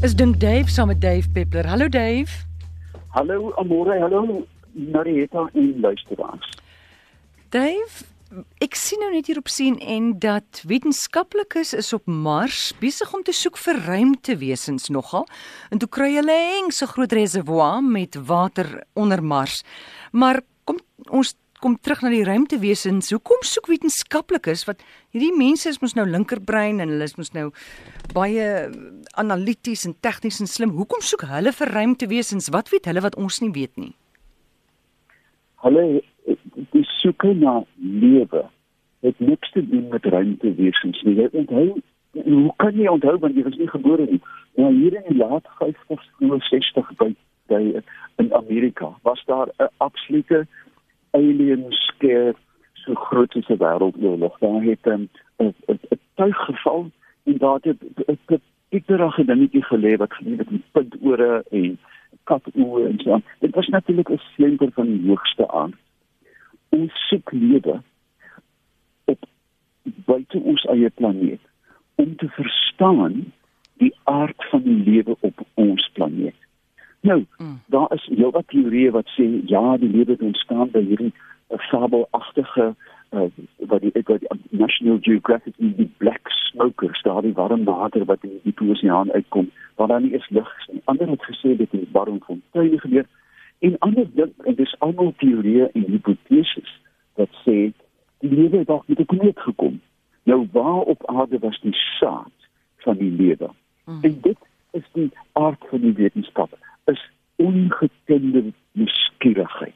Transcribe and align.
Is 0.00 0.14
dink 0.16 0.38
Dave 0.40 0.70
saam 0.70 0.86
met 0.86 1.00
Dave 1.00 1.28
Peppler. 1.30 1.66
Hallo 1.66 1.88
Dave. 1.88 2.32
Hallo 3.08 3.52
Amore, 3.60 4.00
hallo 4.00 4.46
Marieta 4.72 5.50
en 5.52 5.80
luisteraars. 5.80 6.54
Dave, 7.52 8.06
ek 8.64 8.78
sien 8.80 9.02
nou 9.04 9.10
net 9.12 9.28
hier 9.28 9.36
op 9.36 9.50
sien 9.52 9.76
en 9.84 10.14
dat 10.22 10.62
wetenskaplikes 10.64 11.74
is 11.76 11.92
op 11.92 12.08
Mars 12.08 12.70
besig 12.80 13.12
om 13.12 13.20
te 13.28 13.34
soek 13.36 13.60
vir 13.60 13.82
ruimtewesens 13.90 14.88
nogal. 14.88 15.28
En 15.68 15.76
toe 15.84 15.88
kry 15.88 16.14
hulle 16.16 16.32
'n 16.32 16.64
engse 16.64 16.88
groot 16.96 17.12
reservoir 17.12 17.84
met 17.84 18.16
water 18.16 18.80
onder 18.96 19.20
Mars. 19.22 19.60
Maar 20.12 20.40
kom 20.64 20.80
ons 21.10 21.36
kom 21.62 21.76
terug 21.80 22.02
na 22.04 22.10
die 22.12 22.24
ruimtewesens. 22.24 23.10
Hoekom 23.14 23.42
soek 23.46 23.68
wetenskaplikes 23.70 24.66
wat 24.68 24.82
hierdie 25.14 25.32
mense 25.36 25.68
is 25.68 25.80
mos 25.82 25.94
nou 25.98 26.06
linkerbrein 26.08 26.80
en 26.80 26.92
hulle 26.94 27.08
is 27.08 27.16
mos 27.18 27.32
nou 27.36 27.50
baie 28.14 28.46
analities 29.20 29.86
en 29.88 29.96
tegnies 30.00 30.40
en 30.40 30.50
slim. 30.50 30.74
Hoekom 30.78 31.04
soek 31.04 31.26
hulle 31.30 31.52
vir 31.56 31.74
ruimtewesens? 31.76 32.50
Wat 32.54 32.72
weet 32.72 32.88
hulle 32.90 33.04
wat 33.04 33.18
ons 33.20 33.40
nie 33.44 33.52
weet 33.56 33.76
nie? 33.80 33.92
Hulle 35.64 35.84
die 36.72 36.86
soeke 37.00 37.34
na 37.36 37.60
lewe 37.78 38.46
het 39.04 39.20
niks 39.20 39.52
te 39.52 39.62
doen 39.68 39.88
met 39.92 40.04
ruimtewesens 40.04 41.02
nie. 41.06 41.16
Jy 41.20 41.30
onthou 41.32 41.66
hoe 42.14 42.54
kan 42.58 42.74
jy 42.74 42.88
onthou 42.90 43.16
want 43.22 43.36
jy 43.36 43.44
was 43.46 43.58
nie 43.60 43.70
gebore 43.70 44.06
nie. 44.08 44.20
Nou 44.58 44.72
hier 44.74 44.96
in 44.98 45.06
die 45.08 45.20
laat 45.20 45.46
50s, 45.60 46.08
60 46.50 46.96
by 46.98 47.12
by 47.50 47.82
in 48.22 48.32
Amerika 48.34 48.92
was 49.02 49.22
daar 49.26 49.48
'n 49.58 49.68
absolute 49.76 50.46
alien 51.10 51.64
scare 51.68 52.34
so 52.74 52.94
groot 52.94 53.36
as 53.36 53.48
'n 53.48 53.56
wêreldoorlog. 53.56 54.38
Daar 54.38 54.62
het 54.62 54.86
'n 54.86 55.08
'n 55.38 55.54
'n 55.68 56.00
tuig 56.14 56.36
geval 56.36 56.90
en 57.24 57.36
daar 57.36 57.58
het 57.62 57.76
'n 58.28 58.40
pikterige 58.68 59.24
dingetjie 59.24 59.64
gelê 59.64 59.96
wat 59.96 60.12
gebeur 60.12 60.38
het 60.38 60.50
met 60.50 60.70
puntore 60.72 61.44
en 61.50 61.78
katoe 62.24 62.86
en 62.88 62.98
so. 62.98 63.20
Dit 63.38 63.54
was 63.54 63.68
natuurlik 63.68 64.10
'n 64.10 64.20
slenter 64.34 64.70
van 64.72 64.86
die 64.86 65.08
hoogste 65.08 65.50
aard. 65.50 65.74
Ons 66.68 66.92
soek 67.08 67.32
lewe 67.32 67.82
op 69.04 69.18
buite 69.82 70.38
ons 70.38 70.64
eie 70.64 70.90
planeet 70.90 71.40
om 71.94 72.16
te 72.16 72.28
verstaan 72.28 73.32
die 73.82 73.94
aard 74.04 74.48
van 74.50 74.62
die 74.62 74.80
lewe 74.84 75.16
op 75.20 75.46
ons 75.54 75.90
planeet. 75.92 76.39
Nou, 77.00 77.26
mm. 77.38 77.60
daar 77.66 77.92
is 77.94 78.04
heelwat 78.12 78.48
teorieë 78.52 78.90
wat 78.92 79.08
sê 79.16 79.24
ja, 79.48 79.76
die 79.80 79.88
lewe 79.88 80.12
het 80.12 80.22
ontstaan 80.22 80.68
by 80.74 80.82
hierdie 80.84 81.12
uh, 81.48 81.56
fabelagtige 81.70 82.74
uh, 83.10 83.24
wat 83.72 83.80
die 83.80 83.92
wat 84.04 84.20
die 84.20 84.60
National 84.60 84.98
Geographic 85.00 85.56
die 85.56 85.88
black 85.96 86.28
smokers, 86.50 87.02
daar 87.02 87.22
die 87.24 87.32
warm 87.32 87.64
water 87.64 88.04
wat 88.04 88.26
in 88.28 88.36
die 88.44 88.54
oseaan 88.68 89.12
uitkom, 89.12 89.48
waar 89.80 89.88
daar 89.88 90.04
nie 90.04 90.12
eens 90.12 90.28
lig 90.28 90.52
is 90.58 90.68
nie. 90.72 90.82
Ander 90.84 91.08
het 91.08 91.24
gesê 91.24 91.56
dit 91.56 91.72
is 91.80 91.88
warm 91.96 92.20
fonteine 92.26 92.80
gebeur 92.84 93.08
en 93.58 93.78
ander 93.78 94.06
dink 94.14 94.44
en 94.44 94.60
dis 94.60 94.76
almal 94.78 95.14
teorieë 95.24 95.72
en 95.72 95.88
hipoteses 95.94 96.76
wat 97.16 97.32
sê 97.46 97.58
die 98.20 98.34
lewe 98.34 98.60
het 98.60 98.68
dalk 98.68 98.88
met 98.88 99.00
'n 99.00 99.08
komeet 99.16 99.40
gekom. 99.40 99.80
Nou 100.28 100.48
waar 100.52 100.84
op 100.94 101.06
aarde 101.06 101.38
was 101.38 101.60
die 101.60 101.76
saad 101.98 102.36
van 102.84 102.96
die 102.96 103.10
lewe? 103.10 103.48
Mm. 103.84 104.02
En 104.02 104.18
dit 104.20 104.38
is 104.70 104.84
die 104.92 105.10
aard 105.32 105.64
van 105.70 105.80
die 105.80 105.92
wetenskap 105.92 106.52
is 106.84 107.10
ongekende 107.36 108.52
nuuskierigheid. 108.72 109.74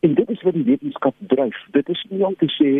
En 0.00 0.14
dit 0.14 0.30
is 0.30 0.42
wat 0.42 0.52
die 0.52 0.64
wetenskap 0.64 1.14
dryf. 1.18 1.66
Dit 1.70 1.88
is 1.88 2.06
nie 2.08 2.24
om 2.24 2.36
te 2.38 2.48
sê 2.54 2.70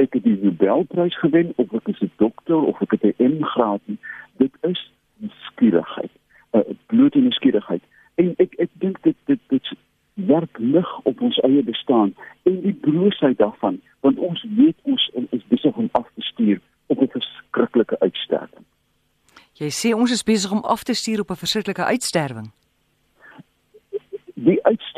ek 0.00 0.12
het 0.16 0.24
die 0.24 0.38
Nobelprys 0.42 1.18
gewen 1.18 1.52
of 1.56 1.72
ek 1.74 1.88
is 1.88 2.00
'n 2.00 2.12
dokter 2.16 2.56
of 2.56 2.80
ek 2.80 2.90
het 2.90 3.04
'n 3.18 3.36
M-graad 3.36 3.80
nie. 3.84 3.98
Dit 4.36 4.52
is 4.60 4.92
nuuskierigheid. 5.16 6.12
'n 6.52 6.58
uh, 6.58 6.74
Blote 6.86 7.18
nuuskierigheid. 7.18 7.82
En 8.14 8.34
ek 8.36 8.54
ek 8.58 8.70
dink 8.72 9.02
dit 9.02 9.16
dit 9.24 9.40
dit 9.48 9.72
werk 10.14 10.58
lig 10.58 11.00
op 11.02 11.20
ons 11.20 11.38
eie 11.38 11.62
bestaan 11.62 12.14
en 12.42 12.60
die 12.60 12.72
broosheid 12.72 13.38
daarvan 13.38 13.80
want 14.00 14.18
ons 14.18 14.46
weet 14.56 14.76
ons 14.82 15.10
is 15.30 15.46
besig 15.48 15.74
om 15.76 15.88
af 15.92 16.08
te 16.14 16.22
stuur 16.22 16.60
op 16.86 17.00
'n 17.00 17.08
verskriklike 17.08 17.98
uitsterwing. 18.00 18.64
Jy 19.52 19.70
sê 19.70 19.94
ons 19.94 20.10
is 20.10 20.22
besig 20.22 20.50
om 20.50 20.64
af 20.64 20.82
te 20.82 20.94
stuur 20.94 21.20
op 21.20 21.30
'n 21.30 21.42
verskriklike 21.44 21.84
uitsterwing 21.84 22.50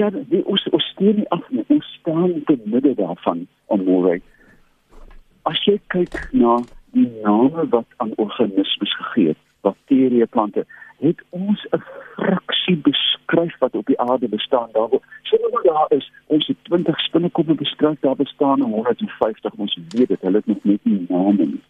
uitsterwe 0.02 0.24
die 0.28 0.44
ons 0.46 0.68
ons 0.70 0.84
steen 0.92 1.16
nie 1.16 1.28
af 1.30 1.48
nie. 1.50 1.64
Ons 1.68 1.86
staan 2.00 2.42
te 2.46 2.58
midde 2.64 2.94
daarvan 2.94 3.46
om 3.66 3.84
môre 3.86 4.20
as 5.48 5.58
jy 5.66 5.78
kyk 5.94 6.18
na 6.32 6.58
die 6.94 7.08
name 7.24 7.66
wat 7.70 7.86
aan 8.02 8.12
organismes 8.22 8.94
gegee 8.98 9.32
het 9.32 9.40
bakterieë 9.66 10.28
plante 10.34 10.66
het 11.02 11.22
ons 11.30 11.66
'n 11.72 11.82
fraksie 12.16 12.76
beskryf 12.76 13.54
wat 13.58 13.74
op 13.74 13.86
die 13.86 14.00
aarde 14.00 14.28
bestaan 14.28 14.70
daar 14.72 14.90
sê 15.28 15.38
nou 15.40 15.50
maar 15.52 15.66
daar 15.70 15.98
is 15.98 16.12
ons 16.26 16.46
het 16.46 16.56
20 16.62 17.00
spinnekoppe 17.00 17.54
beskryf 17.54 18.00
daar 18.00 18.16
bestaan 18.16 18.60
150 18.60 19.52
ons 19.56 19.78
weet 19.88 20.08
dit 20.08 20.20
hulle 20.20 20.36
het 20.36 20.46
nog 20.46 20.64
net 20.64 20.84
nie 20.84 21.06
name 21.08 21.44
nie. 21.46 21.62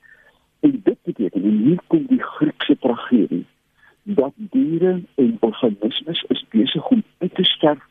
En 0.60 0.80
dit 0.84 0.98
beteken 1.02 1.42
en 1.42 1.58
hier 1.64 1.80
kom 1.86 2.06
die 2.06 2.22
Griekse 2.22 2.76
tragedie 2.78 3.46
dat 4.02 4.32
diere 4.36 5.02
en 5.14 5.36
organismes 5.40 6.24
is 6.28 6.44
besig 6.48 6.88
om 6.88 7.02
uit 7.18 7.34
te 7.34 7.44
sterf 7.44 7.82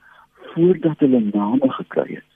voordat 0.54 1.00
hulle 1.00 1.20
name 1.32 1.72
gekry 1.72 2.14
het. 2.14 2.32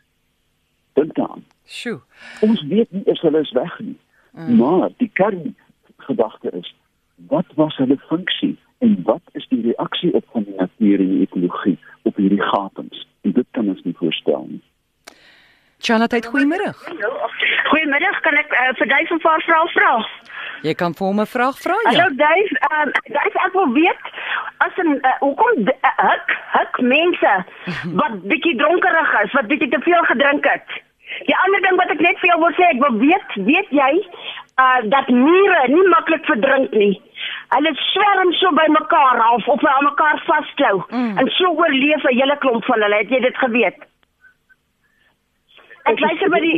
Dink 0.93 1.15
daaraan. 1.15 1.45
Sjoe. 1.65 1.99
Ons 2.41 2.63
weet 2.71 2.91
nie 2.91 3.03
of 3.03 3.21
hulle 3.21 3.39
is 3.39 3.51
weg 3.51 3.79
nie. 3.79 3.97
Mm. 4.31 4.55
Maar 4.55 4.89
die 4.97 5.09
kern 5.13 5.55
gedagte 5.97 6.51
is 6.51 6.75
wat 7.15 7.45
was 7.55 7.75
hulle 7.75 7.97
funksie 7.97 8.57
en 8.77 9.01
wat 9.03 9.21
is 9.31 9.47
die 9.47 9.61
reaksie 9.61 10.13
op 10.13 10.25
van 10.31 10.43
die 10.43 10.55
natuur 10.55 10.99
en 10.99 11.09
die 11.09 11.21
ekologie 11.27 11.77
op 12.03 12.15
hierdie 12.15 12.41
gapings? 12.41 13.07
En 13.21 13.31
dit 13.31 13.47
kan 13.51 13.67
ons 13.67 13.83
nie 13.83 13.95
voorstel 13.97 14.47
nie. 14.49 14.61
Charlotte, 15.85 16.17
goeiemôre. 16.31 16.71
Goeiemôre, 17.69 18.09
kan 18.25 18.37
ek 18.41 18.53
uh, 18.57 18.71
vir 18.79 18.87
Dave 18.89 19.13
'n 19.13 19.21
paar 19.21 19.41
vrae 19.45 19.67
vra? 19.75 19.91
Jy 20.65 20.73
kan 20.73 20.95
vir 20.97 21.05
hom 21.07 21.21
'n 21.21 21.29
vraag 21.29 21.57
vra 21.61 21.75
ja. 21.83 21.89
Hallo 21.89 22.07
Dave, 22.17 22.51
um, 22.73 22.89
Dave 23.17 23.37
ek 23.45 23.53
wil 23.53 23.69
weet 23.77 24.03
as 24.65 24.73
'n 24.81 24.97
uh, 24.97 25.13
hoekom 25.19 25.69
uh, 25.69 25.93
huk 26.09 26.29
huk 26.57 26.81
mense 26.81 27.33
wat 28.01 28.13
bietjie 28.31 28.57
dronkerig 28.57 29.13
is, 29.23 29.31
wat 29.37 29.47
bietjie 29.51 29.69
te 29.69 29.81
veel 29.85 30.03
gedrink 30.09 30.45
het. 30.49 30.67
Die 31.29 31.37
ander 31.43 31.61
ding 31.61 31.77
wat 31.77 31.91
ek 31.93 32.01
net 32.01 32.17
vir 32.19 32.29
jou 32.33 32.39
wil 32.41 32.55
sê, 32.57 32.65
ek 32.73 32.81
wil 32.81 32.97
weet, 33.05 33.29
weet 33.51 33.69
jy 33.69 33.93
uh 34.63 34.79
dat 34.89 35.07
mure 35.09 35.63
nie 35.67 35.87
maklik 35.93 36.25
verdrink 36.25 36.71
nie. 36.71 36.95
Hulle 37.53 37.71
swerm 37.93 38.31
so 38.41 38.49
by 38.57 38.65
mekaar 38.79 39.21
half 39.21 39.47
of 39.47 39.61
hulle 39.61 39.89
mekaar 39.89 40.17
vasklou 40.25 40.77
mm. 40.89 41.17
en 41.19 41.27
so 41.37 41.53
oorleef 41.53 42.03
'n 42.03 42.17
hele 42.19 42.37
klomp 42.37 42.65
van 42.65 42.81
hulle. 42.81 43.03
Het 43.03 43.09
jy 43.09 43.19
dit 43.19 43.37
geweet? 43.37 43.77
Ek 45.85 45.99
luister 46.01 46.31
by 46.33 46.39
die 46.41 46.55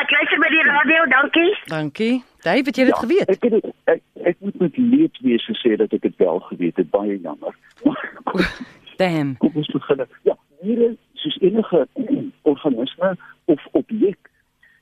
ek 0.00 0.12
luister 0.14 0.38
by 0.40 0.48
die 0.48 0.62
radio, 0.64 1.02
dankie. 1.12 1.50
Dankie. 1.68 2.14
Dave, 2.46 2.64
het 2.64 2.78
jy 2.80 2.86
dit 2.88 2.94
ja, 2.94 3.00
geweet? 3.02 3.32
Ek 3.34 3.42
het 3.44 3.66
ek, 3.92 4.00
ek 4.30 4.38
moet 4.40 4.56
met 4.62 4.78
leed 4.80 5.20
wees 5.26 5.44
gesê 5.50 5.74
dat 5.80 5.92
ek 5.92 6.00
dit 6.06 6.16
wel 6.22 6.40
geweet 6.48 6.80
het, 6.80 6.88
baie 6.94 7.18
jammer. 7.20 7.52
Damn. 9.00 9.34
Kom 9.42 9.60
ons 9.60 9.68
begin. 9.74 10.06
Ja, 10.24 10.36
hier 10.64 10.80
is 10.88 11.36
enige 11.44 11.84
organisme 12.54 13.12
of 13.52 13.68
objek 13.76 14.32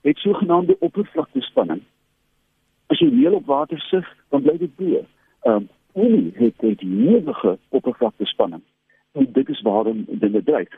het 0.06 0.22
sogenaamde 0.22 0.78
oppervlaktespanning. 0.78 1.82
As 2.86 3.02
jy 3.02 3.10
meel 3.10 3.40
op 3.40 3.50
water 3.50 3.82
sif, 3.90 4.06
dan 4.30 4.46
bly 4.46 4.60
dit 4.62 4.76
bo. 4.78 5.02
Ehm 5.42 5.64
um, 5.64 5.70
olie 5.92 6.30
het 6.38 6.62
het 6.62 6.86
ewige 6.86 7.58
oppervlaktespanning 7.74 8.62
en 9.12 9.28
dit 9.32 9.48
is 9.48 9.60
waarom 9.62 10.04
dinge 10.08 10.42
dryf. 10.42 10.68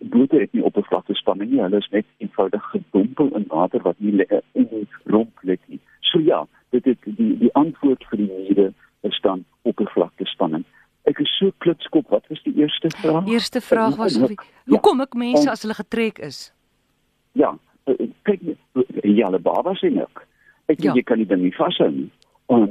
Bote 0.00 0.36
het 0.38 0.52
nie 0.52 0.64
oppervlakte 0.64 1.14
spanning 1.14 1.50
nie, 1.50 1.60
hulle 1.60 1.76
is 1.76 1.88
net 1.90 2.06
eenvoudig 2.42 2.70
gedompel 2.70 3.36
in 3.36 3.44
water 3.48 3.82
wat 3.82 3.94
nie 3.98 4.26
in 4.52 4.68
die 4.70 4.88
romp 5.04 5.40
lê 5.42 5.56
nie. 5.66 5.80
So 6.00 6.18
ja, 6.18 6.46
dit 6.70 6.84
het 6.84 6.98
die 7.04 7.38
die 7.38 7.52
antwoord 7.54 8.04
vir 8.10 8.18
die 8.18 8.30
niere 8.30 8.72
is 9.00 9.20
dan 9.22 9.44
oppervlakte 9.62 10.24
spanning. 10.24 10.64
Ek 11.04 11.18
is 11.18 11.30
so 11.38 11.50
klitskop, 11.58 12.08
wat 12.10 12.26
was 12.28 12.42
die 12.42 12.54
eerste 12.54 12.90
vraag? 12.96 13.24
Die 13.24 13.34
eerste 13.34 13.60
vraag 13.60 13.96
was 13.96 14.16
of 14.16 14.30
hoekom 14.70 15.00
ek 15.00 15.14
mense 15.14 15.50
as 15.50 15.62
hulle 15.62 15.74
getrek 15.74 16.18
is? 16.18 16.52
Ja, 17.32 17.54
kyk 18.22 18.42
ja, 19.02 19.26
hulle 19.26 19.42
babas 19.42 19.82
en 19.82 19.98
ek. 20.04 20.26
Ek 20.70 20.82
ja. 20.82 20.94
jy 20.94 21.02
kan 21.02 21.18
nie 21.18 21.26
dan 21.26 21.42
nie 21.42 21.54
vashou 21.56 21.90
nie. 21.90 22.10
En 22.46 22.70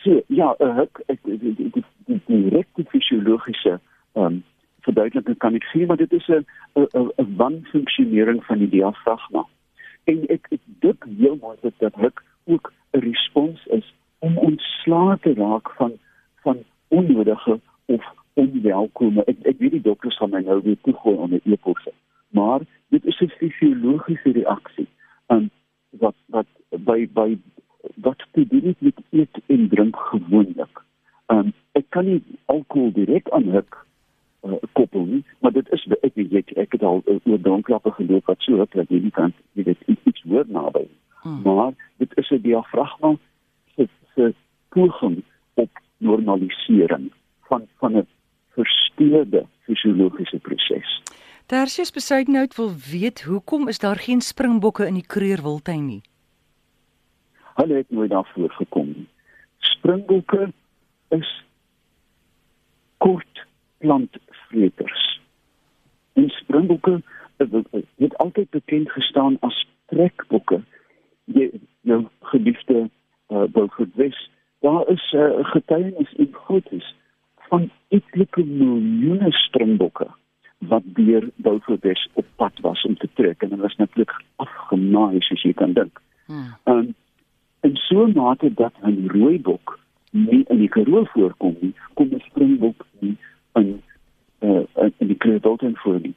so 0.00 0.20
ja, 0.28 0.54
ek, 0.84 1.04
ek 1.08 1.20
die, 1.28 1.38
die, 1.44 1.70
die, 1.76 1.84
die 2.08 2.20
direkte 2.28 2.88
fisiologiese 2.92 3.78
ehm 4.14 4.26
um, 4.26 4.42
verduideliking 4.86 5.38
kan 5.42 5.54
ek 5.58 5.66
sien 5.72 5.86
maar 5.86 6.00
dit 6.00 6.12
is 6.12 6.28
'n 6.28 6.44
'n 6.76 7.10
'n 7.22 7.36
wanfunksionering 7.36 8.44
van 8.44 8.58
die 8.58 8.68
diafragma. 8.68 9.46
En 10.04 10.26
ek 10.28 10.46
ek 10.50 10.60
dink 10.80 11.04
heel 11.18 11.36
mooi 11.40 11.56
dat 11.60 11.78
dit 11.78 11.94
ook 12.44 12.72
'n 12.92 12.98
respons 12.98 13.66
is 13.66 13.94
om 14.18 14.38
ontslae 14.38 15.18
te 15.20 15.34
raak 15.34 15.70
van 15.70 15.92
van 16.42 16.58
onnodige 16.88 17.60
of 17.84 18.04
onwelkome. 18.34 19.24
Ek 19.24 19.36
ek 19.42 19.58
weet 19.58 19.70
die 19.70 19.88
dokters 19.90 20.16
gaan 20.16 20.30
my 20.30 20.40
nou 20.40 20.60
weer 20.62 20.80
toegooi 20.82 21.16
onder 21.16 21.40
e-posse. 21.44 21.92
Maar 22.28 22.60
dit 22.88 23.04
is 23.04 23.20
'n 23.20 23.32
fisiologiese 23.38 24.32
reaksie 24.32 24.88
um, 25.28 25.50
wat 25.90 26.14
wat 26.26 26.46
by 26.68 27.08
by 27.12 27.38
wat 27.94 28.26
te 28.32 28.46
doen 28.46 28.74
met 28.78 28.98
eet 29.10 29.36
en 29.46 29.68
drink 29.68 29.96
gewoonlik. 29.96 30.82
Um, 31.26 31.52
ek 31.72 31.84
kan 31.88 32.04
nie 32.04 32.22
alkohol 32.44 32.92
direk 32.92 33.30
aan 33.30 33.48
huk 33.50 33.86
uh, 34.44 34.56
koppel 34.72 35.04
nie, 35.04 35.24
maar 35.38 35.52
dit 35.52 35.68
is 35.72 35.86
ek 36.00 36.14
weet 36.14 36.32
ek, 36.40 36.52
ek 36.56 36.76
het 36.76 36.82
al 36.82 37.02
uh, 37.06 37.18
oor 37.24 37.40
dronklappe 37.40 37.92
geloop 37.98 38.26
wat 38.30 38.40
so 38.44 38.56
dat 38.56 38.90
jy 38.90 39.00
nie 39.06 39.14
kan 39.14 39.32
jy 39.52 39.64
dit 39.70 39.86
iets 40.04 40.22
hoor 40.28 40.44
naby. 40.48 40.86
Hmm. 41.22 41.40
Maar 41.42 41.72
dit 42.02 42.16
is 42.20 42.30
'n 42.30 42.42
diafragma 42.42 43.16
se 43.76 43.88
se 44.14 44.34
poging 44.68 45.22
op 45.54 45.70
normalisering 45.98 47.12
van 47.48 47.68
van 47.78 47.96
'n 47.96 48.06
versteurde 48.54 49.46
fisiologiese 49.66 50.38
proses. 50.38 51.02
Tersius 51.46 51.90
Besuidenhout 51.90 52.56
wil 52.56 52.72
weet 52.90 53.22
hoekom 53.22 53.68
is 53.68 53.78
daar 53.78 53.96
geen 53.96 54.20
springbokke 54.20 54.86
in 54.86 54.94
die 54.94 55.06
Kreurwiltuin 55.06 55.86
nie? 55.86 56.02
Hulle 57.54 57.74
het 57.74 57.90
nooit 57.90 58.10
daarvoor 58.10 58.50
gekom 58.50 58.86
nie. 58.86 59.08
Springbokke 59.58 60.52
is 61.08 61.44
kort 62.96 63.46
plantvreters. 64.54 65.20
En 66.12 66.28
springbokke 66.28 67.02
het 67.96 68.16
altyd 68.16 68.50
bekend 68.50 68.90
gestaan 68.90 69.36
as 69.40 69.66
trekbokke. 69.86 70.60
Jy 71.24 71.50
nou 71.80 72.04
geliefde 72.20 72.88
uh, 73.28 73.42
Wilfred 73.52 73.94
Wes, 73.94 74.30
daar 74.60 74.88
is 74.88 75.12
'n 75.12 75.16
uh, 75.16 75.44
getuienis 75.44 76.12
in 76.12 76.28
Godes 76.32 76.94
van 77.48 77.70
etlike 77.88 78.44
miljoene 78.44 79.32
springbokke 79.32 80.06
wat 80.58 80.82
deur 80.84 81.30
Wilfred 81.36 82.08
op 82.12 82.26
pad 82.36 82.60
was 82.60 82.84
om 82.84 82.96
te 82.96 83.08
trek 83.14 83.42
en 83.42 83.50
hulle 83.50 83.62
was 83.62 83.76
natuurlik 83.76 84.22
afgemaai 84.36 85.20
soos 85.20 85.42
jy 85.42 85.52
kan 85.52 85.72
dink. 85.72 86.00
Hmm. 86.26 86.54
Um, 86.64 86.94
en 87.60 87.76
so 87.76 88.06
mate 88.06 88.54
dat 88.54 88.72
'n 88.82 89.08
rooibok 89.08 89.78
nie 90.10 90.44
in 90.48 90.58
die 90.58 90.68
Karoo 90.68 91.04
voorkom 91.04 91.56
nie, 91.60 91.74
kom 91.94 92.08
'n 92.08 92.20
springbok 92.20 92.86
nie 92.98 93.16
in 93.52 93.82
in 95.24 95.30
die 95.30 95.40
Kreeudalton 95.40 95.76
voor 95.76 96.00
nie. 96.00 96.14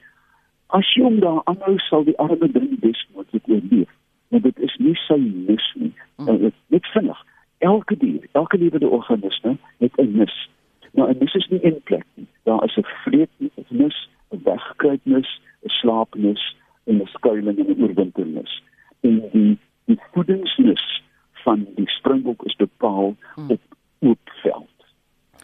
As 0.67 0.87
jy 0.95 1.03
hom 1.03 1.19
daar 1.19 1.41
aanhou 1.45 1.77
sal 1.87 2.03
die 2.03 2.17
arme 2.17 2.51
ding 2.51 2.79
besmoontlik 2.79 3.47
oorleef. 3.47 3.89
Maar 4.27 4.41
dit 4.41 4.59
is 4.59 4.75
nie 4.83 4.95
sy 5.05 5.17
mis 5.17 5.67
nie. 5.75 5.93
Hmm. 6.15 6.39
Dit 6.41 6.53
is 6.69 6.91
vinnig. 6.91 7.25
Elke 7.57 7.97
dier, 7.97 8.27
elke 8.31 8.57
lewende 8.57 8.87
organisme 8.87 9.57
het 9.79 9.97
'n 9.97 10.11
mis. 10.17 10.49
Nou 10.91 11.09
'n 11.09 11.17
mis 11.19 11.33
is 11.33 11.47
nie 11.47 11.65
een 11.65 11.81
plek 11.83 12.05
nie. 12.15 12.27
Daar 12.43 12.63
is 12.63 12.77
'n 12.77 12.85
vreetmis, 13.03 14.09
'n 14.31 14.41
wegkruipmis, 14.43 15.41
'n 15.63 15.69
slaapmis 15.69 16.55
en 16.85 17.01
'n 17.01 17.07
skuilings 17.07 17.59
en 17.59 17.67
'n 17.67 17.81
oorwintermis. 17.83 18.63
En 19.01 19.29
die 19.31 19.57
die 19.85 19.99
voedingsmis 20.11 21.01
van 21.31 21.67
die 21.75 21.89
springbok 21.89 22.43
is 22.43 22.55
bepaal 22.55 23.15
hmm. 23.35 23.51
op 23.51 23.61
oop 23.99 24.29
veld. 24.43 24.85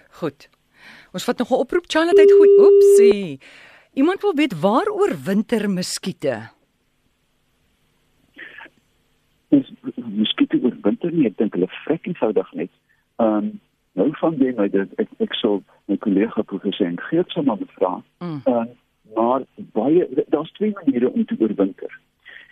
Goed. 0.10 0.50
Ons 1.13 1.25
vat 1.30 1.38
nog 1.38 1.50
'n 1.50 1.62
oproep 1.63 1.86
Charlotte 1.88 2.19
uit 2.19 2.31
goed. 2.31 2.54
Oepsie. 2.65 3.39
Iemand 3.94 4.21
wil 4.21 4.33
weet 4.33 4.60
waar 4.60 4.89
oor 4.89 5.13
winter 5.25 5.69
muskiete. 5.69 6.50
Dis 9.48 9.71
muskiete 9.95 10.60
oor 10.63 10.77
winter 10.81 11.12
nie, 11.12 11.25
ek 11.25 11.38
dink 11.38 11.54
hulle 11.54 11.69
vrek 11.86 12.06
eenvoudig 12.06 12.54
net. 12.54 12.69
Ehm 13.15 13.38
um, 13.38 13.60
nou 13.94 14.10
van 14.18 14.36
die 14.38 14.54
my 14.57 14.69
dit 14.69 14.94
ek 14.98 15.10
ek 15.19 15.33
sou 15.33 15.62
my 15.86 15.98
kollega 15.98 16.42
professor 16.42 16.92
Geert 16.95 17.30
sou 17.31 17.45
maar 17.45 17.62
vra. 17.77 18.01
Mm. 18.19 18.42
Ehm 18.45 18.56
um, 18.56 18.69
maar 19.13 19.45
baie 19.77 20.07
daar's 20.27 20.51
twee 20.51 20.74
maniere 20.74 21.12
om 21.12 21.25
te 21.25 21.36
oorwinter. 21.39 22.00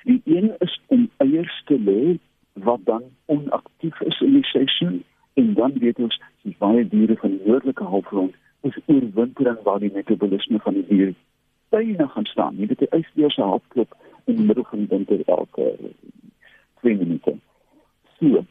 Die 0.03 0.21
een 0.25 0.53
is 0.59 0.81
om 0.87 1.09
eiers 1.17 1.63
te 1.65 1.79
lê 1.79 2.19
wat 2.53 2.85
dan 2.85 3.03
onaktief 3.25 4.01
is 4.01 4.21
in 4.21 4.33
die 4.33 4.45
seisoen 4.45 5.03
en 5.33 5.53
dan 5.53 5.73
weet 5.79 5.97
ons 5.97 6.21
die 6.41 6.55
baie 6.57 6.87
diere 6.87 7.17
van 7.17 7.29
die 7.29 7.45
noordelike 7.45 7.83
halfrond 7.83 8.35
is 8.61 8.77
oorwintering 8.85 9.61
waar 9.63 9.79
die 9.79 9.91
metabolisme 9.93 10.59
van 10.59 10.73
die 10.73 10.85
dier 10.87 11.13
byna 11.69 12.07
gaan 12.07 12.25
staan. 12.25 12.57
Jy 12.59 12.67
weet 12.67 12.83
die 12.83 12.93
ysbeer 12.97 13.31
se 13.31 13.41
halfklop 13.41 13.95
in 14.25 14.35
die 14.35 14.45
middel 14.45 14.65
van 14.69 14.83
die 14.83 14.91
winter 14.91 15.21
elke 15.25 15.75
2 16.81 16.97
minute. 16.97 17.35
So, 18.19 18.43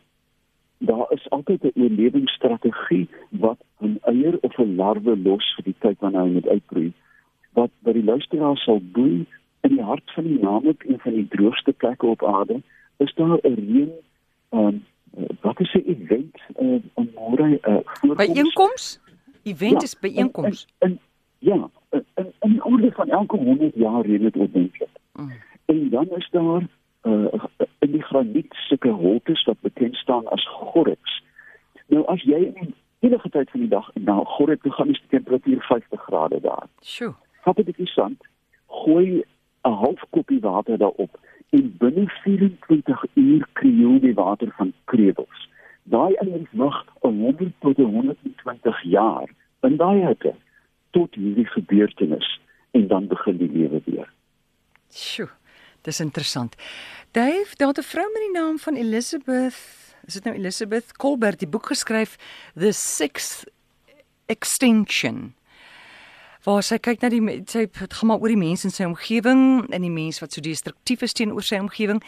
daar 0.78 1.06
is 1.16 1.28
altyd 1.30 1.62
'n 1.62 1.82
oorlewingsstrategie 1.82 3.08
wat 3.30 3.60
'n 3.80 3.98
eier 4.12 4.38
of 4.40 4.58
'n 4.58 4.76
larwe 4.76 5.16
los 5.16 5.54
vir 5.56 5.64
die 5.64 5.78
tyd 5.78 5.98
wanneer 5.98 6.22
hy 6.22 6.30
moet 6.30 6.48
uitbroei. 6.48 6.92
Wat 7.52 7.70
by 7.78 7.92
die 7.92 8.04
luisteraar 8.04 8.56
sal 8.56 8.80
boei 8.80 9.26
in 9.60 9.76
die 9.76 9.82
hart 9.82 10.10
van 10.14 10.24
die 10.24 10.38
naamlik 10.40 10.84
een 10.84 11.00
van 11.00 11.12
die 11.12 11.28
droogste 11.28 11.72
plekke 11.72 12.06
op 12.06 12.24
aarde, 12.24 12.62
is 12.96 13.14
daar 13.14 13.38
'n 13.42 13.54
reën 13.54 13.92
um, 14.50 14.84
wat 15.40 15.60
is 15.60 15.74
'n 15.74 15.84
event 15.86 16.36
uh, 16.60 16.80
om 16.94 17.10
môre 17.14 17.58
uh, 17.68 18.16
byeenkoms? 18.16 19.00
Event 19.42 19.72
ja, 19.72 19.80
is 19.80 19.98
byeenkoms. 19.98 20.66
Ja, 21.38 21.70
in 21.90 22.32
in 22.40 22.64
orde 22.64 22.92
van 22.92 23.08
elke 23.08 23.36
100 23.36 23.74
jaar 23.74 24.06
reën 24.06 24.22
dit 24.22 24.36
ordentlik. 24.36 24.88
Mm. 25.12 25.32
En 25.64 25.90
dan 25.90 26.08
is 26.16 26.28
daar 26.30 26.62
uh, 27.02 27.44
in 27.78 27.90
die 27.90 28.02
graniet 28.02 28.54
sulke 28.54 28.88
holtes 28.88 29.44
wat 29.44 29.60
bekend 29.60 29.96
staan 29.96 30.28
as 30.28 30.46
gorreks. 30.48 31.22
Nou 31.86 32.06
as 32.06 32.22
jy 32.22 32.52
in 32.54 32.74
enige 32.98 33.28
tyd 33.28 33.50
van 33.50 33.60
die 33.60 33.68
dag 33.68 33.90
na 33.94 34.20
gorrek 34.24 34.62
toe 34.62 34.72
gaan, 34.72 34.88
is 34.88 35.00
die 35.00 35.18
temperatuur 35.18 35.62
50 35.62 36.02
grade 36.02 36.40
daar. 36.40 36.66
Sjoe. 36.82 37.14
Vat 37.40 37.58
'n 37.58 37.64
bietjie 37.64 37.86
sand, 37.86 38.20
gooi 38.66 39.24
'n 39.64 39.72
half 39.84 40.04
koppie 40.10 40.40
water 40.40 40.78
daarop 40.78 41.18
en 41.50 41.76
binne 41.78 42.08
24 42.08 43.04
uur 43.14 43.48
krioel 43.52 44.00
die 44.00 44.14
water 44.14 44.52
van 44.56 44.72
krebels. 44.84 45.48
Daai 45.82 46.14
eiers 46.14 46.52
wag 46.52 46.84
100 47.00 47.52
tot 47.60 47.76
120 47.76 48.82
jaar 48.82 49.28
in 49.66 49.76
daai 49.76 50.06
hitte 50.06 50.34
tot 50.96 51.14
hierdie 51.14 51.46
gebeurtenis 51.54 52.40
en 52.76 52.86
dan 52.88 53.06
begin 53.06 53.36
die 53.36 53.50
lewe 53.50 53.82
weer. 53.84 54.08
Sjoe, 54.90 55.28
dis 55.86 56.00
interessant. 56.00 56.56
Dave, 57.12 57.56
daar 57.56 57.74
'n 57.74 57.82
vrou 57.82 58.06
met 58.12 58.22
die 58.26 58.40
naam 58.40 58.58
van 58.58 58.74
Elizabeth, 58.74 59.94
is 60.06 60.14
dit 60.14 60.24
nou 60.24 60.36
Elizabeth 60.36 60.96
Colbert, 60.96 61.38
die 61.38 61.48
boek 61.48 61.66
geskryf 61.66 62.16
The 62.54 62.72
Sixth 62.72 63.44
Extinction 64.26 65.34
waar 66.46 66.62
sy 66.64 66.78
kyk 66.80 67.02
na 67.02 67.10
die 67.12 67.20
sy 67.50 67.66
het 67.66 67.94
gaan 67.98 68.08
maar 68.08 68.22
oor 68.22 68.32
die 68.32 68.40
mense 68.40 68.64
in 68.68 68.72
sy 68.72 68.86
omgewing 68.88 69.66
en 69.68 69.84
die 69.84 69.92
mense 69.92 70.22
wat 70.24 70.32
so 70.32 70.40
destruktief 70.40 71.02
is 71.02 71.12
teenoor 71.12 71.44
sy 71.44 71.60
omgewing. 71.60 72.00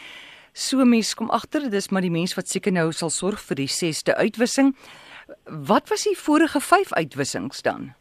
So 0.53 0.85
mense 0.85 1.17
kom 1.17 1.31
agter 1.31 1.71
dis 1.71 1.89
maar 1.89 2.05
die 2.05 2.13
mense 2.13 2.37
wat 2.37 2.49
seker 2.49 2.73
nou 2.73 2.91
sal 2.93 3.11
sorg 3.11 3.41
vir 3.41 3.63
die 3.63 3.71
6ste 3.73 4.17
uitwissing. 4.21 4.75
Wat 5.47 5.89
was 5.89 6.05
die 6.05 6.17
vorige 6.19 6.61
5 6.61 6.93
uitwissings 6.93 7.63
dan? 7.63 7.93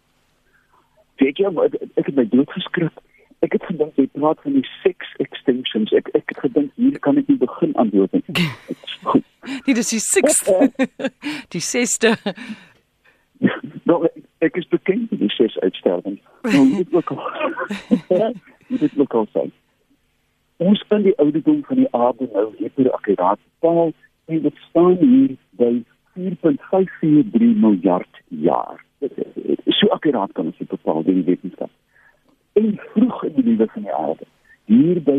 Weet 1.22 1.40
jy 1.40 1.48
ek 1.96 2.06
het 2.10 2.16
my 2.16 2.26
dood 2.28 2.52
geskrik. 2.52 2.98
Ek 3.42 3.56
het 3.56 3.64
gedink 3.66 3.96
jy 3.98 4.08
praat 4.14 4.42
van 4.44 4.58
die 4.58 4.66
six 4.82 5.08
extinctions. 5.24 5.94
Ek 5.96 6.12
ek 6.18 6.28
het 6.34 6.44
gedink 6.44 6.76
hier 6.76 7.00
kan 7.00 7.18
ek 7.18 7.30
nie 7.32 7.40
begin 7.42 7.76
antwoord 7.76 8.14
nie. 8.20 8.26
Nee, 9.66 9.74
dis 9.74 9.90
die 9.90 9.98
6ste. 9.98 10.68
die 11.54 11.64
6ste. 11.66 12.14
Nou 13.90 14.06
ek 14.46 14.60
is 14.60 14.68
bekend 14.70 15.10
met 15.10 15.24
die 15.24 15.32
ses 15.34 15.56
uitsterwing. 15.66 16.20
Nou 16.46 16.62
dit 16.78 16.94
ook 16.94 17.10
al. 17.16 17.24
dit 18.70 19.00
ook 19.02 19.16
al 19.18 19.26
sê. 19.34 19.48
Ons 20.62 20.84
kan 20.88 21.02
die 21.02 21.18
ouderdom 21.18 21.64
van 21.66 21.80
die 21.82 21.88
aarde 21.98 22.28
nou 22.34 22.52
hierdie 22.58 22.92
akkuraat 22.94 23.40
bepaal 23.42 23.94
en 24.26 24.42
dit 24.42 24.60
staan 24.68 24.98
hier 25.02 25.32
by 25.58 25.72
4.543 26.14 27.56
miljard 27.64 28.20
jaar. 28.28 28.84
So 29.80 29.90
akkuraat 29.96 30.36
kan 30.38 30.52
ons 30.52 30.60
dit 30.62 30.70
bepaal 30.70 31.02
deur 31.08 31.18
die 31.18 31.26
wetenskap. 31.32 31.72
En 32.54 32.78
vroeg 32.94 33.24
in 33.32 33.34
die 33.40 33.48
lewe 33.50 33.68
van 33.74 33.88
die 33.88 33.96
aarde, 34.04 34.30
hier 34.70 35.02
by 35.10 35.18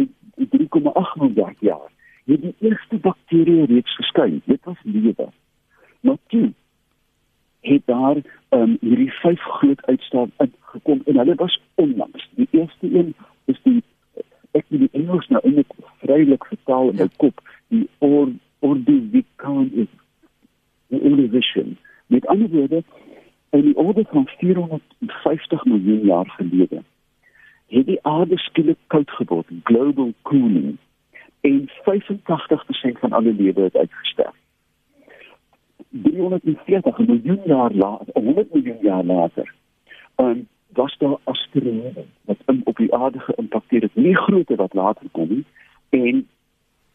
3,8 0.54 1.18
miljard 1.24 1.66
jaar, 1.72 1.90
het 2.30 2.42
die 2.46 2.54
eerste 2.62 3.02
bakterieë 3.02 3.66
reeds 3.72 3.98
geskyn. 3.98 4.38
Dit 4.46 4.62
was 4.70 4.78
lewe. 4.86 5.26
Maar 6.06 6.20
toe 6.30 6.52
het 7.66 7.82
daar 7.90 8.22
um, 8.54 8.76
hierdie 8.80 9.10
vyf 9.24 9.42
groot 9.58 9.82
uitstaaf 9.90 10.30
uitgekom 10.36 11.02
en 11.06 11.18
hulle 11.18 11.34
was 11.42 11.58
onlangs. 11.74 12.30
Die 12.38 12.48
eerste 12.50 12.86
een 12.94 13.14
is 13.50 13.58
die 13.66 13.82
ek 14.52 14.64
die 14.68 14.88
Engels 14.92 15.28
nou 15.28 15.40
in 15.42 15.58
'n 15.58 15.66
vrylik 16.04 16.44
vertaal 16.44 16.88
in 16.88 16.96
my 16.96 17.08
ja. 17.08 17.16
kop, 17.16 17.40
die 17.68 17.88
or 17.98 18.28
ordovicon 18.60 19.70
is 19.74 19.88
die 20.88 21.00
Ordovician. 21.00 21.76
Met 22.06 22.26
ander 22.26 22.48
woorde, 22.48 22.82
in 23.50 23.60
die 23.60 23.76
orde 23.76 24.04
van 24.10 24.26
450 24.38 25.64
miljoen 25.64 26.04
jaar 26.06 26.30
gelede 26.36 26.82
het 27.72 27.86
die 27.86 27.98
aarde 28.04 28.36
skielik 28.38 28.78
koud 28.86 29.10
geword, 29.10 29.48
global 29.64 30.12
cooling 30.22 30.76
en 31.40 31.70
85% 31.88 32.98
van 33.00 33.12
alle 33.12 33.32
lewe 33.32 33.62
het 33.62 33.76
uitgestorf. 33.76 34.36
340 35.88 36.98
miljoen 36.98 37.40
jaar 37.44 37.72
later, 37.72 38.06
100 38.12 38.54
miljoen 38.54 38.78
jaar 38.80 39.04
later, 39.04 39.54
um, 40.16 40.48
was 40.72 40.96
daar 40.98 41.16
asteroïde 41.24 42.04
wat 42.24 42.36
in 42.46 42.60
op 42.64 42.76
die 42.76 42.94
aarde 42.94 43.18
geïmpakteer 43.18 43.82
het, 43.82 43.94
nie 43.94 44.16
groter 44.16 44.56
wat 44.56 44.74
later 44.74 45.06
kom 45.10 45.28
nie, 45.28 45.44
en 45.90 46.28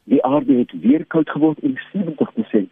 die 0.03 0.23
aarde 0.23 0.53
het 0.53 0.71
weer 0.81 1.05
koud 1.05 1.29
geword 1.29 1.59
en 1.59 1.79
70% 1.93 2.67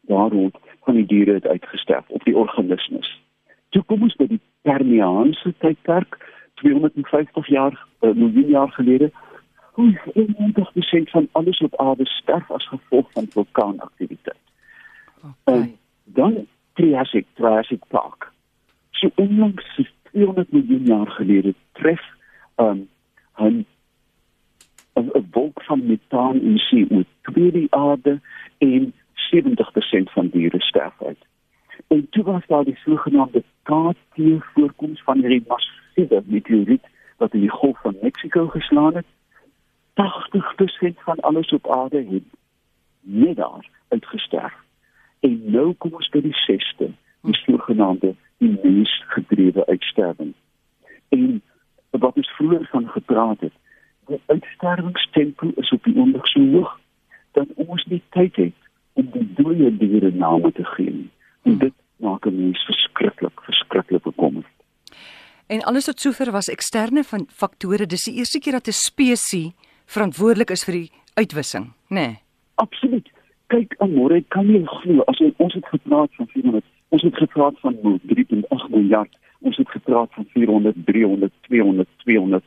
daaroor 0.00 0.50
van 0.82 0.94
die 0.94 1.06
diere 1.06 1.32
het 1.32 1.46
uitgesterf 1.46 2.08
op 2.08 2.24
die 2.24 2.36
organismes. 2.36 3.20
Toe 3.68 3.82
kom 3.82 4.02
ons 4.02 4.16
by 4.16 4.26
die 4.30 4.40
Permiaanse 4.62 5.54
tydperk 5.58 6.18
250 6.54 7.46
jaar 7.46 7.74
uh, 8.00 8.12
miljoen 8.14 8.48
jaar 8.48 8.72
gelede. 8.72 9.10
Hoe 9.72 10.00
90% 10.14 11.10
van 11.10 11.28
alles 11.32 11.58
op 11.58 11.76
aarde 11.80 12.06
sterf 12.06 12.50
as 12.50 12.68
gevolg 12.68 13.12
van 13.12 13.26
vulkaanaktiwiteit. 13.30 14.44
Okay. 15.22 15.60
En 15.60 15.76
dan 16.04 16.46
Triassic, 16.72 17.26
Triassic 17.34 17.80
Park. 17.88 18.32
So 18.90 19.10
onlangs 19.14 19.64
200 20.16 20.52
miljoen 20.52 20.84
jaar 20.84 21.10
gelede 21.10 21.54
tref 21.72 22.02
um 22.56 22.88
'n 23.36 23.66
'n 24.94 25.28
wolk 25.30 25.62
van 25.62 25.86
metaan 25.86 26.40
en 26.40 26.60
CO2 26.66 27.52
die 27.52 27.74
aarde 27.74 28.20
en 28.58 28.92
70% 29.14 30.10
van 30.10 30.28
diere 30.28 30.60
sterf 30.60 31.02
uit. 31.02 31.18
En 31.86 32.06
toe 32.10 32.24
was 32.24 32.46
daar 32.46 32.64
die 32.64 32.76
sogenaamde 32.76 33.42
KT 33.62 34.16
voorkoms 34.54 35.02
van 35.02 35.18
hierdie 35.18 35.44
massiewe 35.46 36.22
meteoriet 36.26 36.84
wat 37.16 37.34
in 37.34 37.40
die 37.40 37.56
Golf 37.58 37.80
van 37.80 37.96
Mexiko 38.02 38.48
geslaan 38.48 38.94
het. 38.94 39.06
80% 39.94 41.00
van 41.00 41.20
alles 41.20 41.48
op 41.48 41.70
aarde 41.70 42.04
het 42.10 42.22
net 43.00 43.36
daar 43.36 43.68
uitgesterf. 43.88 44.54
En 45.20 45.50
nou 45.50 45.72
kom 45.72 45.92
ons 45.92 46.08
by 46.08 46.20
die 46.20 46.36
6ste, 46.44 46.90
die 47.26 47.36
sogenaamde 47.42 48.14
die 48.38 48.52
mensgedrewe 48.62 49.66
uitsterwing. 49.66 50.34
En 51.08 51.42
wat 51.90 52.16
ons 52.16 52.30
vroeër 52.36 52.68
van 52.70 52.88
gepraat 52.88 53.40
het, 53.40 53.52
die 54.06 54.20
uitsterwingstempo 54.26 55.50
is 55.56 55.70
op 55.70 55.84
die 55.84 55.96
oomblik 55.96 56.26
so 56.26 56.40
hoog 56.52 56.76
dat 57.38 57.48
ons 57.54 57.84
nie 57.92 58.02
tyd 58.16 58.36
het 58.36 58.68
om 58.92 59.08
die 59.12 59.26
dooie 59.38 59.70
diere 59.76 60.10
name 60.12 60.52
te 60.52 60.64
gee 60.76 60.90
nie. 60.90 61.10
En 61.42 61.58
dit 61.58 61.74
maak 61.96 62.26
'n 62.26 62.36
mens 62.36 62.64
verskriklik, 62.64 63.40
verskriklik 63.48 64.02
bekommerd. 64.02 64.52
En 65.46 65.62
alles 65.62 65.84
tot 65.84 66.00
sover 66.00 66.30
was 66.30 66.48
eksterne 66.48 67.04
van 67.04 67.26
faktore. 67.28 67.86
Dis 67.86 68.04
die 68.04 68.14
eerste 68.14 68.38
keer 68.38 68.52
dat 68.52 68.68
'n 68.68 68.72
spesies 68.72 69.52
verantwoordelik 69.86 70.50
is 70.50 70.64
vir 70.64 70.74
die 70.74 70.90
uitwissing, 71.14 71.66
nê? 71.66 71.94
Nee. 71.94 72.18
Absoluut. 72.54 73.10
Kyk, 73.46 73.74
Amore, 73.78 74.24
kan 74.28 74.46
jy 74.46 74.64
glo 74.64 75.02
as 75.06 75.20
ons, 75.20 75.34
ons 75.36 75.54
het 75.54 75.66
gepraat 75.66 76.14
van 76.14 76.26
400, 76.26 76.64
ons 76.88 77.02
het 77.02 77.16
gepraat 77.16 77.60
van 77.60 77.76
3.8 77.82 78.68
miljard, 78.70 79.18
ons 79.40 79.56
het 79.56 79.70
gepraat 79.70 80.08
van 80.10 80.26
400, 80.28 80.76
300, 80.84 81.32
200, 81.40 81.88
200 81.96 82.44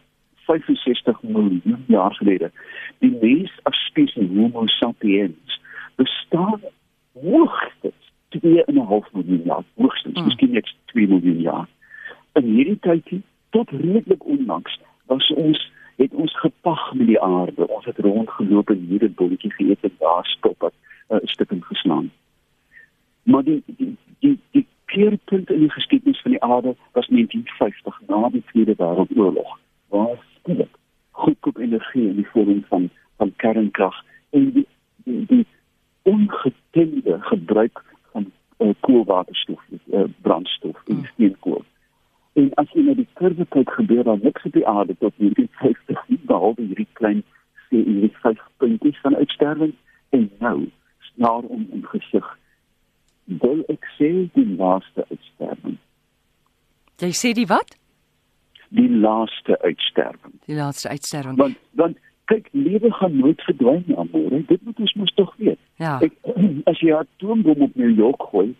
65 0.49 1.21
miljoen 1.21 1.83
jaar 1.87 2.13
gelede. 2.13 2.51
Die 2.97 3.17
mens 3.21 3.51
as 3.63 3.85
spesies 3.85 4.29
Homo 4.35 4.65
sapiens 4.65 5.61
bestaan 5.95 6.61
hoogstens 7.13 8.11
2.5 8.29 9.11
miljoen 9.13 9.41
jaar, 9.43 9.63
hoogstens, 9.75 10.19
Mm. 10.19 10.25
miskien 10.25 10.51
net 10.51 10.75
2 10.85 11.07
miljoen 11.07 11.41
jaar. 11.41 11.67
In 12.33 12.43
hierdie 12.43 12.79
tydjie 12.79 13.21
tot 13.49 13.69
redelik 13.69 14.25
onlangs 14.25 14.79
was 15.05 15.33
ons 15.33 15.71
het 15.95 16.13
ons 16.13 16.39
gepag 16.39 16.93
met 16.93 17.07
die 17.07 17.21
aarde. 17.21 17.67
Ons 17.67 17.85
het 17.85 17.97
rondgeloop 17.97 18.69
en 18.69 18.85
hier 18.89 19.03
'n 19.03 19.13
bolletjie 19.15 19.53
geëet 19.53 19.81
en 19.81 19.95
daar 19.99 20.25
stop 20.25 20.61
het 20.61 20.73
'n 21.09 21.13
uh, 21.15 21.19
stukkend 21.23 21.65
geslaan. 21.65 22.11
Maar 23.29 23.43
die 23.43 23.63
die 23.65 23.97
die, 24.19 24.39
die 24.51 24.65
keerpunt 24.85 25.49
in 25.49 25.59
die 25.59 25.71
geskiedenis 25.71 26.21
van 26.21 26.31
die 26.31 26.43
aarde 26.43 26.75
was 26.91 27.07
1950 27.07 28.01
na 28.07 28.29
die 28.29 28.43
Tweede 28.51 28.75
Wêreldoorlog 28.75 29.59
waar 29.87 30.17
skielik 30.39 30.77
goedkoop 31.11 31.57
energie 31.57 32.07
in 32.07 32.15
die 32.15 32.27
vorm 32.33 32.63
van 32.67 32.89
van 33.17 33.33
kernkrag 33.35 34.03
en 34.29 34.51
die 34.51 34.67
die, 35.03 35.25
die 35.25 35.45
ongetemde 36.01 37.17
gebruik 37.19 37.83
van 38.11 38.31
uh, 38.57 38.69
koolwaterstof, 38.79 39.61
uh, 39.93 40.03
brandstof 40.21 40.81
en 40.85 40.95
Hmm. 40.95 41.05
steenkool. 41.05 41.63
En 42.33 42.53
as 42.53 42.71
jy 42.71 42.81
na 42.81 42.93
die 42.93 43.07
kurwe 43.13 43.45
kyk, 43.45 43.69
gebeur 43.69 44.03
daar 44.03 44.19
niks 44.21 44.43
op 44.43 44.53
die 44.53 44.67
aarde 44.67 44.95
tot 44.97 45.13
1950 45.17 46.03
nie, 46.07 46.19
behalwe 46.21 46.61
hierdie 46.61 46.87
klein 46.93 47.23
CO2 47.69 48.35
puntjies 48.57 48.99
van 49.01 49.15
uitsterwing 49.15 49.73
en 50.09 50.31
nou 50.39 50.69
snaar 50.99 51.43
om 51.43 51.67
in 51.71 51.85
gesig. 51.85 52.38
Sê 53.99 54.29
die 54.33 54.47
laaste 54.55 55.05
uitsterwing, 55.11 55.77
Jy 56.99 57.11
sê 57.15 57.33
die 57.35 57.47
wat? 57.47 57.75
die 58.69 58.89
laaste 58.89 59.57
uitsterwing. 59.61 60.33
Die 60.45 60.55
laaste 60.55 60.89
uitsterwing. 60.89 61.37
Want 61.37 61.57
want 61.71 61.97
kyk, 62.29 62.49
lewe 62.51 62.91
gaan 62.93 63.15
nooit 63.17 63.41
verdwyn 63.41 63.83
nie, 63.87 63.95
amore. 63.97 64.43
Dit 64.45 64.61
moet 64.63 64.79
ons 64.79 64.93
mos 64.93 65.13
tog 65.17 65.31
weet. 65.41 65.57
Ja. 65.81 65.95
Ek, 66.05 66.13
as 66.69 66.77
jy 66.79 66.91
'n 66.93 67.01
atoombom 67.01 67.63
op 67.65 67.75
New 67.75 67.89
York 67.89 68.21
gooi, 68.29 68.53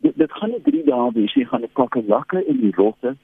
dit, 0.00 0.16
dit 0.16 0.32
gaan 0.32 0.50
nie 0.50 0.62
3 0.62 0.84
dae 0.88 1.10
wees 1.12 1.34
nie, 1.34 1.44
gaan 1.46 1.62
'n 1.62 1.72
kakkelakke 1.72 2.40
en 2.48 2.60
die 2.60 2.72
rotte 2.76 3.16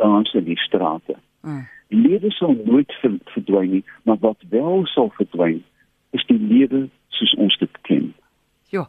dans 0.00 0.32
in 0.34 0.44
die 0.44 0.56
strate. 0.56 1.16
Mm. 1.42 1.66
Lewe 1.88 2.30
sal 2.30 2.56
nooit 2.64 2.92
ver, 3.02 3.18
verdwyn 3.36 3.70
nie, 3.70 3.84
maar 4.08 4.16
wat 4.20 4.40
wel 4.48 4.86
sal 4.86 5.12
verdwyn, 5.20 5.60
is 6.16 6.24
die 6.26 6.38
lewe 6.40 6.88
soos 7.08 7.34
ons 7.36 7.58
dit 7.58 7.80
ken. 7.82 8.14
Ja, 8.72 8.86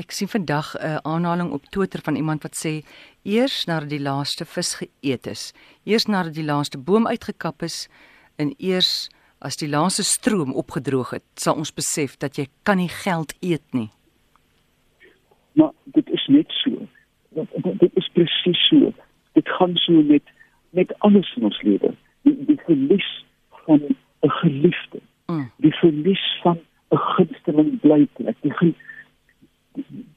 ek 0.00 0.14
sien 0.16 0.28
vandag 0.32 0.74
'n 0.80 1.00
aanhaling 1.04 1.50
op 1.52 1.64
Twitter 1.68 2.00
van 2.00 2.16
iemand 2.16 2.42
wat 2.42 2.56
sê 2.56 2.80
eers 3.22 3.64
nadat 3.66 3.88
die 3.88 4.00
laaste 4.00 4.44
vis 4.44 4.70
geëet 4.80 5.26
is, 5.26 5.52
eers 5.84 6.06
nadat 6.06 6.34
die 6.34 6.44
laaste 6.44 6.78
boom 6.78 7.06
uitgekap 7.06 7.62
is 7.62 7.88
en 8.36 8.54
eers 8.58 9.10
as 9.38 9.56
die 9.56 9.68
laaste 9.68 10.02
stroom 10.02 10.54
opgedroog 10.54 11.10
het, 11.10 11.22
sal 11.34 11.54
ons 11.54 11.72
besef 11.74 12.16
dat 12.16 12.36
jy 12.36 12.46
kan 12.62 12.76
nie 12.76 12.88
geld 12.88 13.34
eet 13.42 13.66
nie. 13.72 13.90
Maar 15.52 15.72
dit 15.84 16.08
is 16.08 16.26
net 16.28 16.50
so. 16.62 16.88
Dit, 17.34 17.48
dit, 17.62 17.78
dit 17.80 17.92
is 17.96 18.08
presies 18.12 18.68
so. 18.68 18.92
Dit 19.32 19.48
gaan 19.48 19.76
so 19.76 19.92
met 20.02 20.22
met 20.70 20.98
alles 20.98 21.36
in 21.36 21.44
ons 21.44 21.62
lewe. 21.62 21.94
Die, 22.22 22.44
die 22.46 22.60
verlies 22.64 23.24
van 23.66 23.80
'n 24.22 24.30
geliefde, 24.30 25.00
Mm. 25.28 25.50
die 25.56 25.74
verlies 25.74 26.40
van 26.42 26.58
'n 26.90 26.96
gunsteling 26.96 27.80
blyplek, 27.80 28.36
die 28.40 28.52
die, 28.60 28.74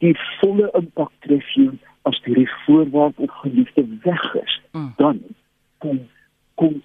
die 0.04 0.16
volle 0.40 0.70
impak 0.80 1.12
tref 1.26 1.48
jou 1.56 1.72
as 2.08 2.20
die 2.26 2.48
voorwaarts 2.66 3.18
of 3.18 3.32
geliefde 3.44 3.86
weg 4.04 4.34
is. 4.44 4.60
Mm. 4.72 4.94
Dan 4.98 5.24
kom 5.84 6.00
kom 6.56 6.82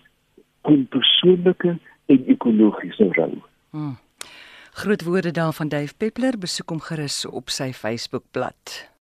kom 0.61 0.87
persoonlike 0.89 1.77
en 2.07 2.27
ekologiese 2.27 3.09
rou. 3.13 3.33
Mm. 3.71 3.97
Groot 4.75 5.05
woorde 5.05 5.31
daar 5.31 5.53
van 5.53 5.69
Dave 5.69 5.95
Peppler, 5.97 6.39
besoek 6.39 6.69
hom 6.69 6.81
gerus 6.81 7.23
op 7.27 7.51
sy 7.51 7.71
Facebookblad. 7.73 8.94